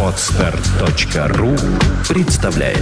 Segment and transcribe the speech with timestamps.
[0.00, 1.50] Отстар.ру
[2.08, 2.78] представляет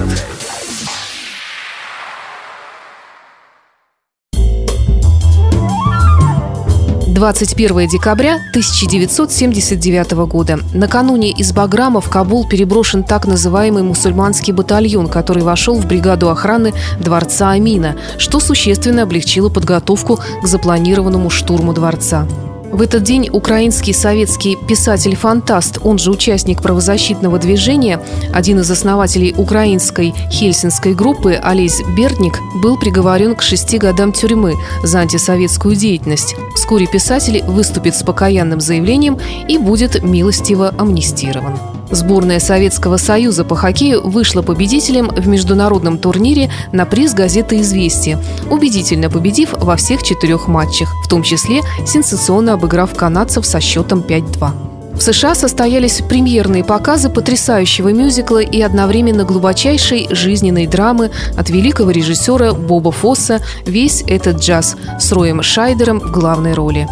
[7.07, 10.59] Двадцать первое декабря 1979 года.
[10.75, 16.75] Накануне из Баграма в Кабул переброшен так называемый мусульманский батальон, который вошел в бригаду охраны
[17.01, 22.27] дворца Амина, что существенно облегчило подготовку к запланированному штурму дворца.
[22.73, 28.01] В этот день украинский советский писатель-фантаст, он же участник правозащитного движения,
[28.33, 35.01] один из основателей украинской хельсинской группы Олесь Бердник, был приговорен к шести годам тюрьмы за
[35.01, 36.35] антисоветскую деятельность.
[36.55, 41.59] Вскоре писатель выступит с покаянным заявлением и будет милостиво амнистирован.
[41.93, 48.19] Сборная Советского Союза по хоккею вышла победителем в международном турнире на приз газеты «Известия»,
[48.51, 54.73] убедительно победив во всех четырех матчах, в том числе сенсационно обыграв канадцев со счетом 5-2.
[54.95, 62.55] В США состоялись премьерные показы потрясающего мюзикла и одновременно глубочайшей жизненной драмы от великого режиссера
[62.55, 66.89] Боба Фосса «Весь этот джаз» с Роем Шайдером в главной роли.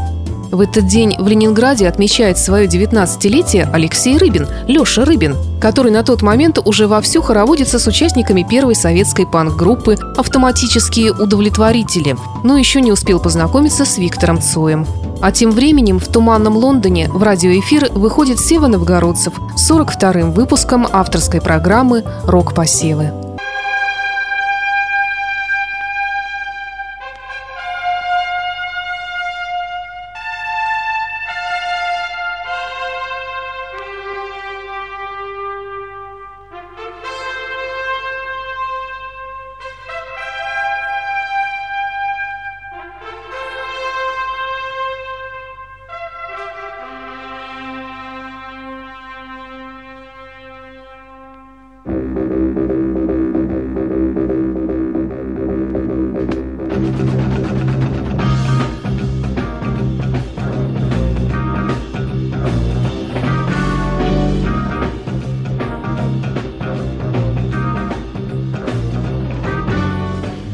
[0.50, 6.22] В этот день в Ленинграде отмечает свое 19-летие Алексей Рыбин, Леша Рыбин, который на тот
[6.22, 13.20] момент уже вовсю хороводится с участниками первой советской панк-группы «Автоматические удовлетворители», но еще не успел
[13.20, 14.86] познакомиться с Виктором Цоем.
[15.22, 21.40] А тем временем в туманном Лондоне в радиоэфир выходит Сева Новгородцев с 42-м выпуском авторской
[21.40, 23.12] программы «Рок-посевы».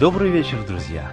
[0.06, 1.12] Добрый вечер, друзья!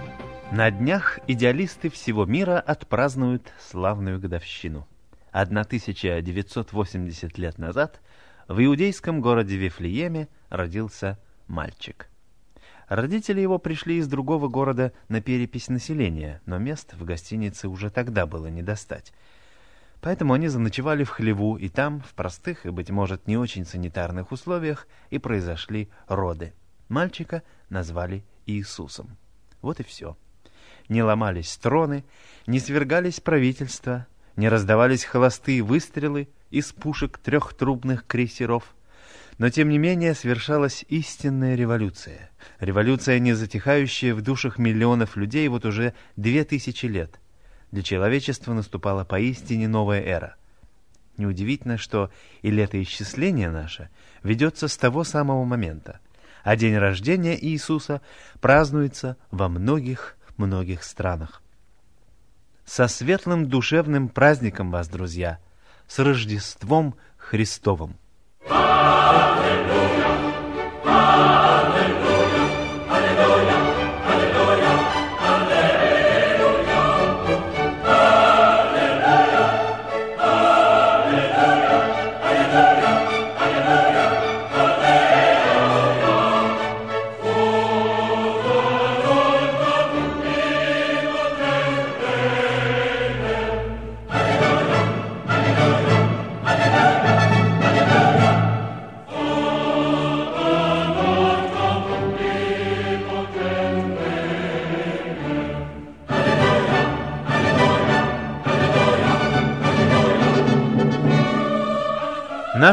[0.52, 4.86] На днях идеалисты всего мира отпразднуют славную годовщину.
[5.32, 8.00] 1980 лет назад
[8.46, 11.18] в иудейском городе Вифлееме родился
[11.48, 12.08] мальчик.
[12.88, 18.26] Родители его пришли из другого города на перепись населения, но мест в гостинице уже тогда
[18.26, 19.12] было не достать.
[20.02, 24.30] Поэтому они заночевали в хлеву, и там, в простых и, быть может, не очень санитарных
[24.30, 26.52] условиях, и произошли роды.
[26.88, 29.16] Мальчика назвали Иисусом.
[29.62, 30.16] Вот и все.
[30.88, 32.04] Не ломались троны,
[32.46, 34.06] не свергались правительства,
[34.36, 38.74] не раздавались холостые выстрелы из пушек трехтрубных крейсеров.
[39.38, 42.30] Но, тем не менее, совершалась истинная революция.
[42.60, 47.18] Революция, не затихающая в душах миллионов людей вот уже две тысячи лет.
[47.72, 50.36] Для человечества наступала поистине новая эра.
[51.16, 52.10] Неудивительно, что
[52.42, 53.88] и летоисчисление наше
[54.22, 56.00] ведется с того самого момента
[56.44, 58.02] а день рождения Иисуса
[58.40, 61.42] празднуется во многих-многих странах.
[62.66, 65.38] Со светлым душевным праздником вас, друзья,
[65.88, 67.96] с Рождеством Христовым!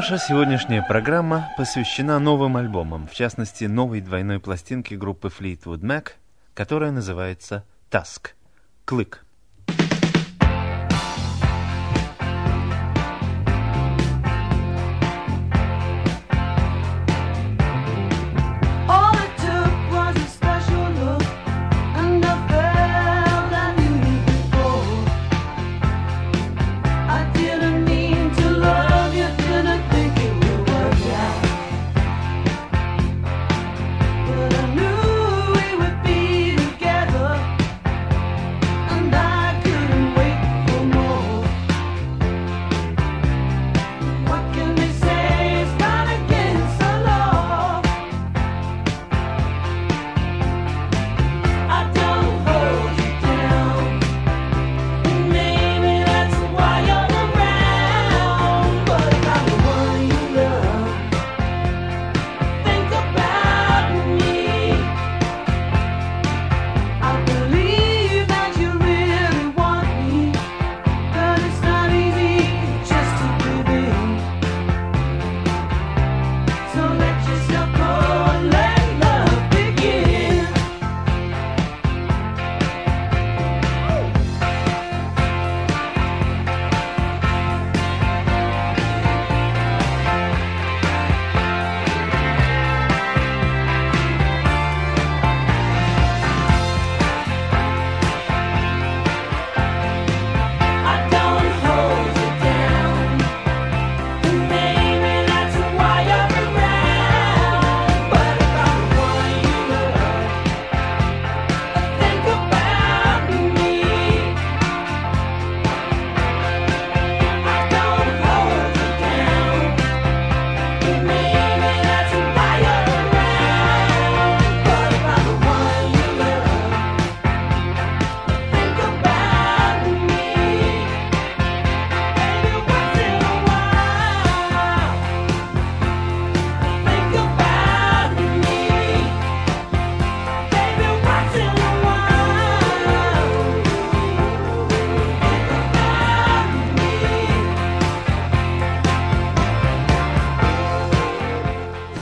[0.01, 6.13] Наша сегодняшняя программа посвящена новым альбомам, в частности, новой двойной пластинке группы Fleetwood Mac,
[6.55, 8.31] которая называется «Task»—
[8.85, 9.23] «Клык».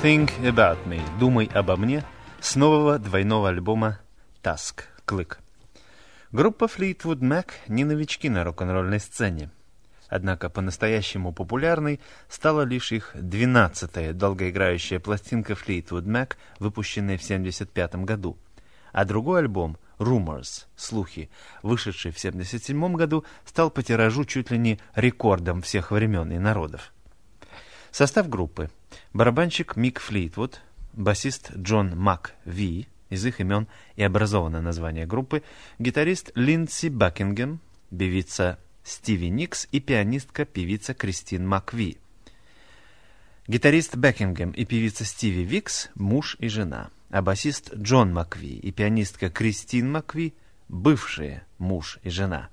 [0.10, 2.04] Think About Me, Думай обо мне,
[2.40, 4.00] с нового двойного альбома
[4.42, 5.38] Task, Клык.
[6.32, 9.52] Группа Fleetwood Mac не новички на рок-н-ролльной сцене.
[10.08, 18.36] Однако по-настоящему популярной стала лишь их двенадцатая долгоиграющая пластинка Fleetwood Mac, выпущенная в 1975 году.
[18.92, 21.30] А другой альбом Rumors, слухи,
[21.62, 26.94] вышедший в 1977 году, стал по тиражу чуть ли не рекордом всех времен и народов.
[27.92, 28.70] Состав группы.
[29.14, 30.62] Барабанщик Мик Флитвуд,
[30.94, 35.44] басист Джон Мак Ви, из их имен и образовано название группы,
[35.80, 37.60] гитарист Линдси Бакингем,
[37.90, 41.98] певица Стиви Никс и пианистка-певица Кристин Макви.
[43.48, 49.32] Гитарист Бекингем и певица Стиви Викс– муж и жена, а басист Джон Макви и пианистка
[49.32, 50.36] Кристин Макви–
[50.70, 52.50] бывшие муж и жена.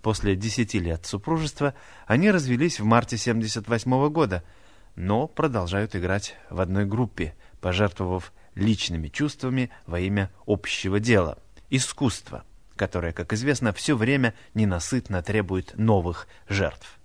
[0.00, 1.74] После десяти лет супружества
[2.06, 4.42] они развелись в марте 1978 года–
[4.98, 11.38] но продолжают играть в одной группе, пожертвовав личными чувствами во имя общего дела–
[11.70, 12.42] искусства,
[12.74, 16.97] которое, как известно, все время ненасытно требует новых жертв.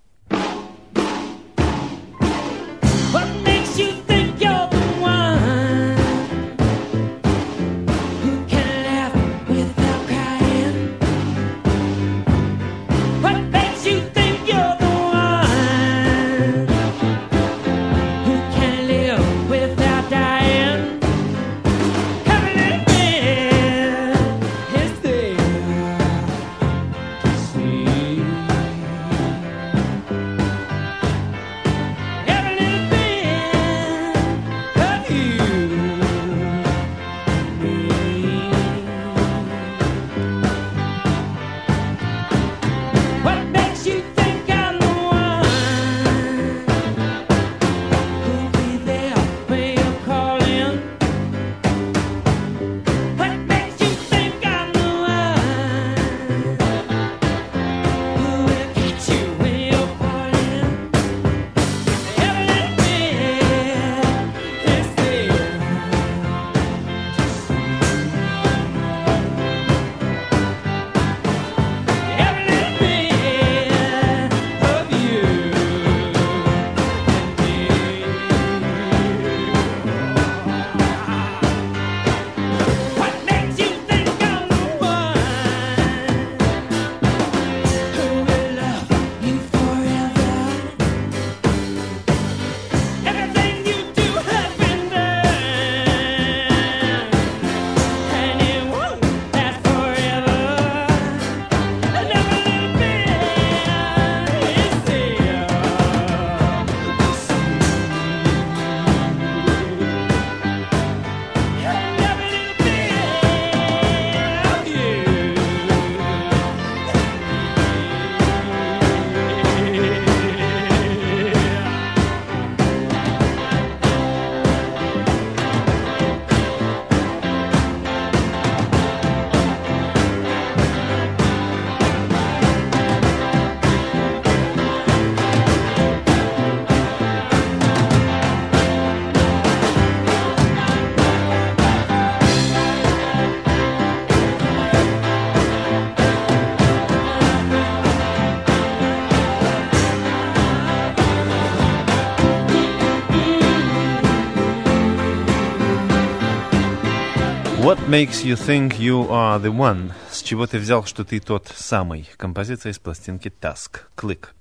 [157.93, 159.91] Makes you think you are the one?
[160.09, 162.09] С чего ты взял, что ты тот самый?
[162.17, 163.81] Композиция из пластинки Task.
[163.95, 164.33] Клик.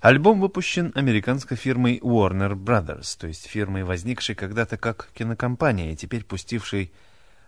[0.00, 6.24] Альбом выпущен американской фирмой Warner Brothers, то есть фирмой, возникшей когда-то как кинокомпания, и теперь
[6.24, 6.92] пустившей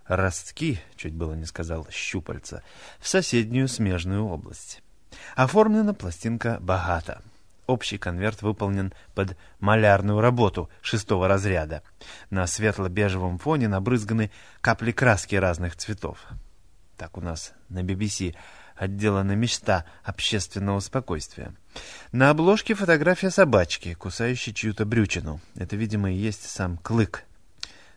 [0.07, 2.63] ростки, чуть было не сказал, щупальца,
[3.01, 4.81] в соседнюю смежную область.
[5.35, 7.21] Оформлена пластинка богато.
[7.71, 11.85] Общий конверт выполнен под малярную работу шестого разряда.
[12.29, 16.19] На светло-бежевом фоне набрызганы капли краски разных цветов.
[16.97, 18.35] Так у нас на BBC
[18.75, 21.55] отделана мечта общественного спокойствия.
[22.11, 25.41] На обложке фотография собачки, кусающей чью-то брючину.
[25.55, 27.23] Это, видимо, и есть сам клык,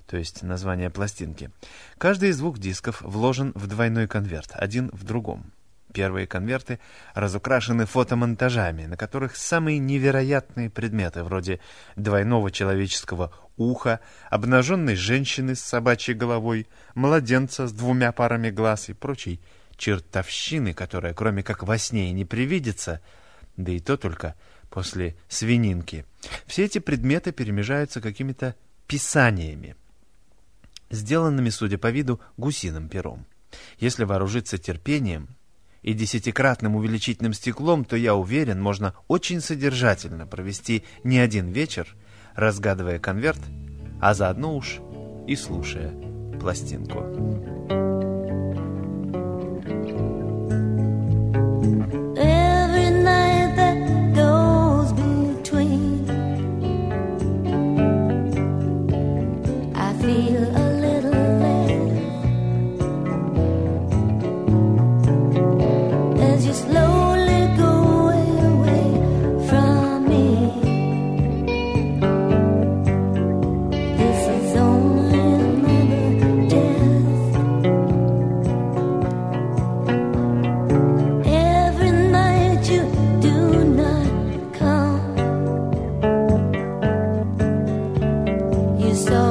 [0.05, 1.49] то есть название пластинки.
[1.97, 5.51] Каждый из двух дисков вложен в двойной конверт, один в другом.
[5.93, 6.79] Первые конверты
[7.13, 11.59] разукрашены фотомонтажами, на которых самые невероятные предметы, вроде
[11.95, 13.99] двойного человеческого уха,
[14.31, 19.39] обнаженной женщины с собачьей головой, младенца с двумя парами глаз и прочей
[19.77, 22.99] чертовщины, которая, кроме как во сне, и не привидится,
[23.55, 24.33] да и то только
[24.71, 26.05] после свининки.
[26.47, 28.55] Все эти предметы перемежаются какими-то
[28.87, 29.75] писаниями,
[30.89, 33.27] сделанными, судя по виду, гусиным пером.
[33.77, 35.27] Если вооружиться терпением
[35.83, 41.95] и десятикратным увеличительным стеклом, то, я уверен, можно очень содержательно провести не один вечер,
[42.35, 43.39] разгадывая конверт,
[44.01, 44.79] а заодно уж
[45.27, 45.93] и слушая
[46.39, 47.92] пластинку.
[88.95, 89.22] so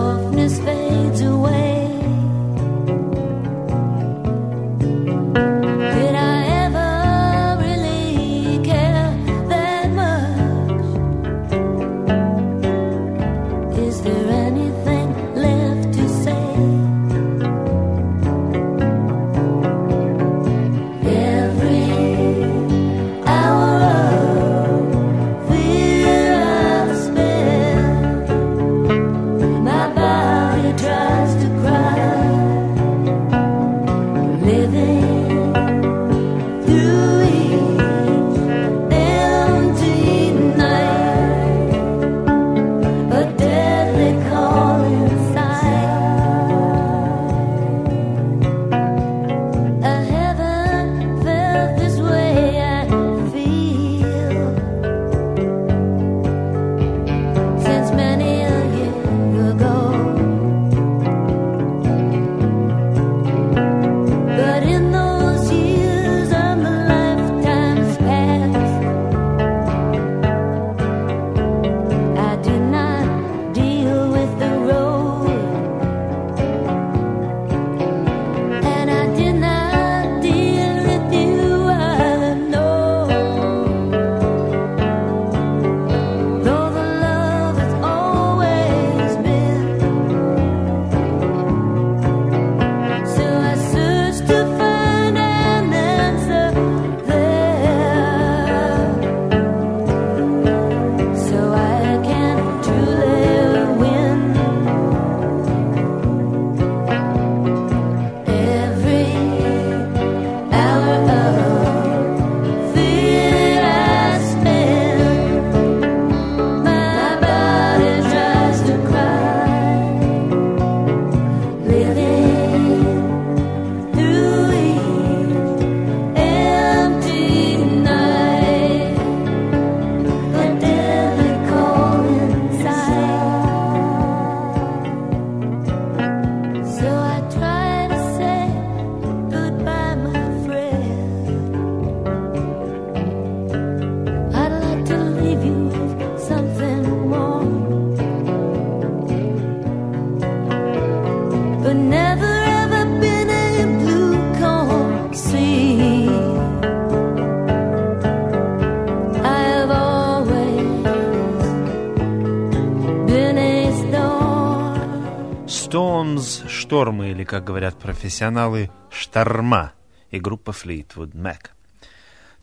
[166.49, 169.73] штормы, или, как говорят профессионалы, шторма
[170.11, 171.50] и группа Fleetwood Mac.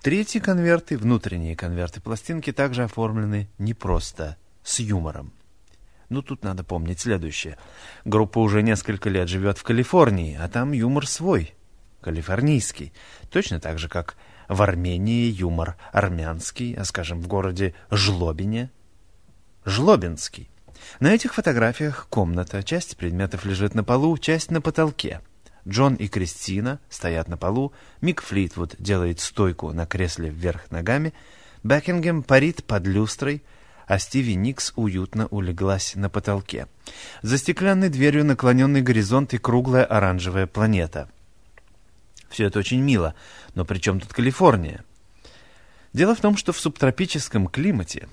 [0.02, 5.32] Третьи конверты, внутренние конверты пластинки, также оформлены не просто, с юмором.
[6.10, 7.58] Ну, тут надо помнить следующее.
[8.04, 11.54] Группа уже несколько лет живет в Калифорнии, а там юмор свой,
[12.02, 12.94] калифорнийский.
[13.30, 14.16] Точно так же, как
[14.48, 18.72] в Армении юмор армянский, а, скажем, в городе Жлобине–
[19.66, 20.50] жлобинский.
[21.00, 25.22] На этих фотографиях комната, часть предметов лежит на полу, часть на потолке.
[25.68, 31.14] Джон и Кристина стоят на полу, Мик Флитвуд делает стойку на кресле вверх ногами,
[31.64, 33.44] Бекингем парит под люстрой,
[33.88, 36.68] а Стиви Никс уютно улеглась на потолке.
[37.22, 41.10] За стеклянной дверью наклоненный горизонт и круглая оранжевая планета.
[42.30, 43.16] Все это очень мило,
[43.56, 44.84] но при чем тут Калифорния?
[45.94, 48.08] Дело в том, что в субтропическом климате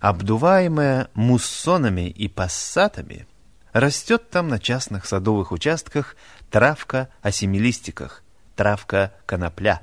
[0.00, 3.26] обдуваемая муссонами и пассатами,
[3.72, 6.16] растет там на частных садовых участках
[6.50, 8.22] травка асимилистиках,
[8.56, 9.82] травка конопля,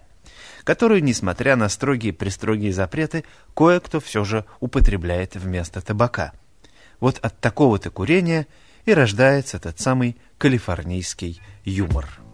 [0.63, 3.25] которую, несмотря на строгие-престрогие запреты,
[3.55, 6.33] кое-кто все же употребляет вместо табака.
[6.99, 8.47] Вот от такого-то курения
[8.85, 12.28] и рождается тот самый калифорнийский юмор.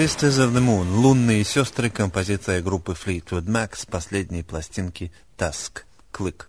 [0.00, 6.48] Sisters of the Moon, лунные сестры, композиция группы Fleetwood Mac с последней пластинки Tusk, Клык.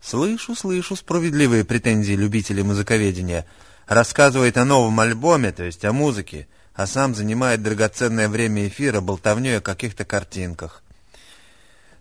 [0.00, 3.44] Слышу, слышу справедливые претензии любителей музыковедения.
[3.86, 9.58] Рассказывает о новом альбоме, то есть о музыке, а сам занимает драгоценное время эфира болтовней
[9.58, 10.82] о каких-то картинках.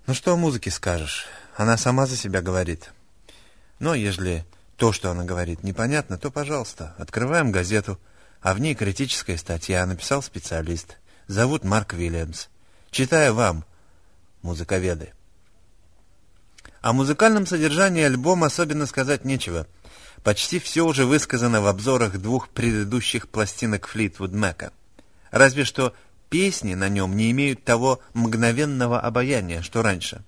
[0.07, 1.27] Ну что о музыке скажешь?
[1.57, 2.93] Она сама за себя говорит.
[3.79, 4.45] Но ежели
[4.77, 7.99] то, что она говорит, непонятно, то, пожалуйста, открываем газету,
[8.45, 10.97] а в ней критическая статья, написал специалист.
[11.25, 12.45] Зовут Марк Вильямс.
[12.91, 13.65] Читаю вам,
[14.43, 15.13] музыковеды.
[16.81, 19.65] О музыкальном содержании альбома особенно сказать нечего.
[20.23, 24.71] Почти все уже высказано в обзорах двух предыдущих пластинок Флитвуд Мэка.
[25.31, 25.95] Разве что
[26.29, 30.23] песни на нем не имеют того мгновенного обаяния, что раньше.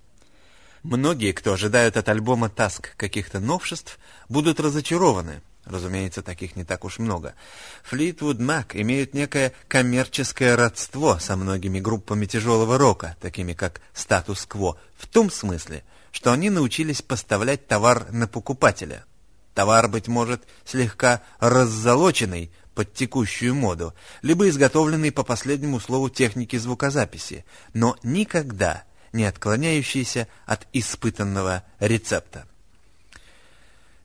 [0.81, 5.43] Многие, кто ожидают от альбома «Таск» каких-то новшеств, будут разочарованы.
[5.67, 7.35] Разумеется, таких не так уж много.
[7.83, 15.07] Флитвуд Мак имеют некое коммерческое родство со многими группами тяжелого рока, такими как «Статус-кво», в
[15.07, 15.83] том смысле–
[16.17, 19.05] что они научились поставлять товар на покупателя.
[19.53, 27.45] Товар, быть может, слегка раззолоченный под текущую моду, либо изготовленный по последнему слову техники звукозаписи,
[27.73, 32.47] но никогда не отклоняющийся от испытанного рецепта.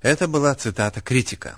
[0.02, 1.56] Это была цитата критика.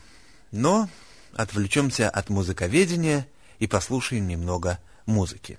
[0.53, 0.89] Но
[1.33, 3.27] отвлечемся от музыковедения
[3.59, 5.59] и послушаем немного музыки.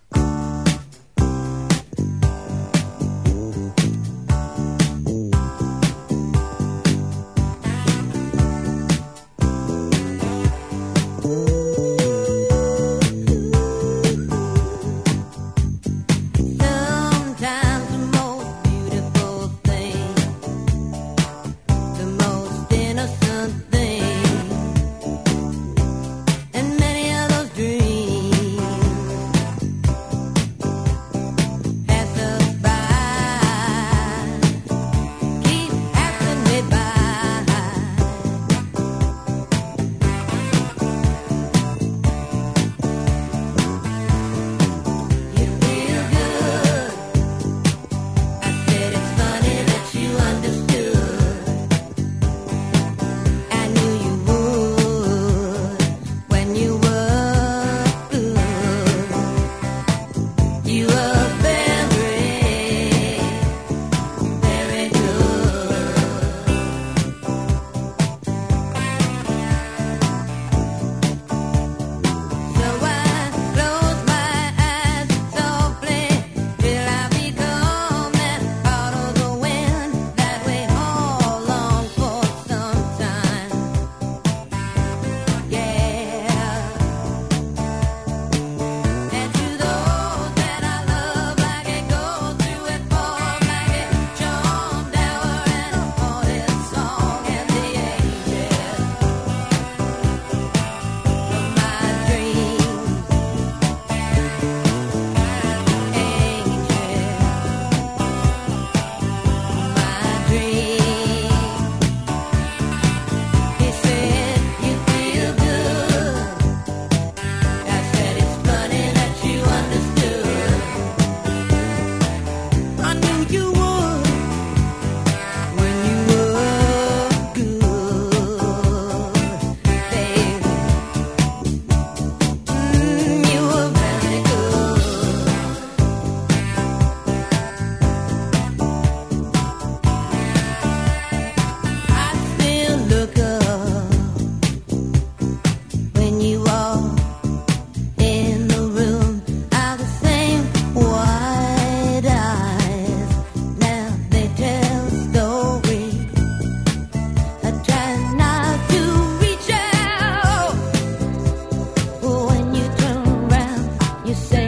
[164.05, 164.44] You say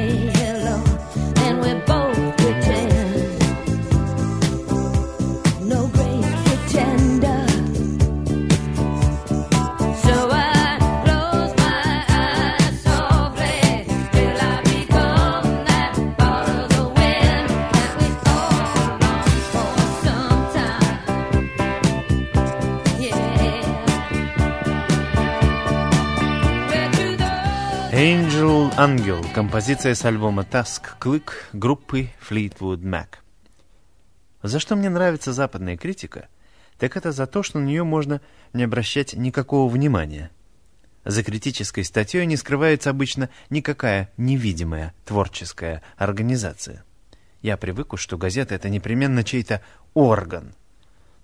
[28.80, 33.08] «Ангел»— композиция с альбома «Task Клык» группы Fleetwood Mac.
[34.44, 36.28] За что мне нравится западная критика,
[36.78, 38.22] так это за то, что на нее можно
[38.54, 40.30] не обращать никакого внимания.
[41.04, 46.84] За критической статьей не скрывается обычно никакая невидимая творческая организация.
[47.42, 49.64] Я привык, что газета— это непременно чей-то
[49.96, 50.54] орган.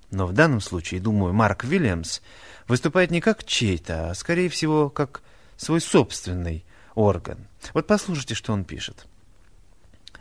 [0.09, 2.21] Но в данном случае, думаю, Марк Вильямс
[2.67, 5.21] выступает не как чей-то, а, скорее всего, как
[5.55, 7.47] свой собственный орган.
[7.73, 9.07] Вот послушайте, что он пишет.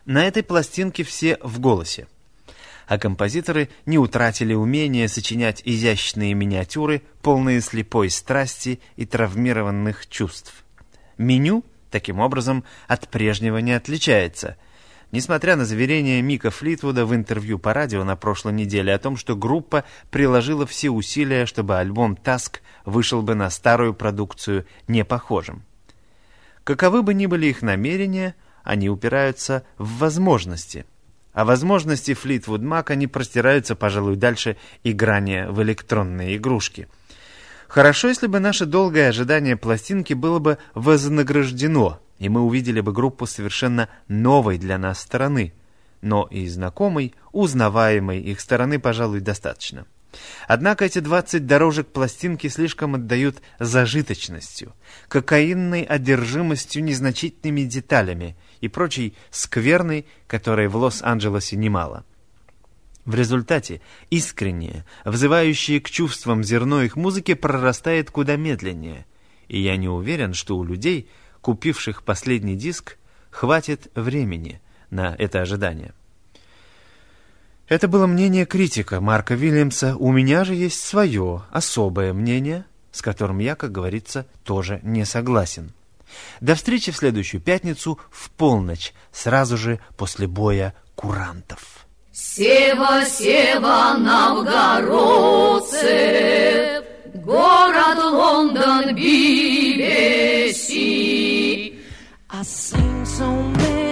[0.05, 2.07] На этой пластинке все в голосе.
[2.89, 10.65] а композиторы не утратили умения сочинять изящные миниатюры, полные слепой страсти и травмированных чувств.
[11.17, 14.57] Меню, таким образом, от прежнего не отличается.
[15.13, 19.37] Несмотря на заверения Мика Флитвуда в интервью по радио на прошлой неделе о том, что
[19.37, 25.65] группа приложила все усилия, чтобы альбом «Таск» вышел бы на старую продукцию не похожим.
[26.65, 30.87] Каковы бы ни были их намерения, они упираются в возможности.
[31.33, 36.89] А возможности Флитвуд Мака не простираются, пожалуй, дальше играния в электронные игрушки.
[37.69, 43.27] Хорошо, если бы наше долгое ожидание пластинки было бы вознаграждено, и мы увидели бы группу
[43.27, 45.55] совершенно новой для нас стороны.
[46.03, 49.87] Но и знакомой, узнаваемой их стороны, пожалуй, достаточно.
[50.47, 54.75] Однако эти 20 дорожек пластинки слишком отдают зажиточностью,
[55.09, 62.05] кокаинной одержимостью незначительными деталями и прочей скверной, которой в Лос-Анджелесе немало.
[63.05, 69.07] В результате искреннее, взывающее к чувствам зерно их музыки прорастает куда медленнее,
[69.49, 72.99] и я не уверен, что у людей, купивших последний диск,
[73.31, 75.95] хватит времени на это ожидание.
[77.73, 79.97] Это было мнение критика Марка Вильямса.
[79.97, 85.73] У меня же есть свое, особое мнение, с которым я, как говорится, тоже не согласен.
[86.43, 91.87] До встречи в следующую пятницу в полночь, сразу же после боя курантов.
[92.13, 96.85] Сева, Сева, новгородцев,
[97.25, 100.69] город Лондон, BBC.
[102.29, 103.92] I sing so